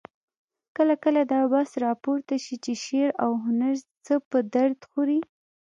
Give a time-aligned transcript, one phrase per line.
[0.75, 3.73] کله کله دا بحث راپورته شي چې شعر او هنر
[4.05, 5.19] څه په درد خوري؟